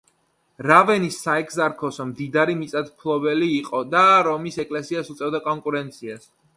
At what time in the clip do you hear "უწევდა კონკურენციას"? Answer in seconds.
5.17-6.31